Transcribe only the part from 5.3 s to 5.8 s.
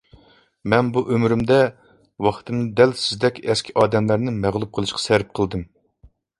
قىلدىم.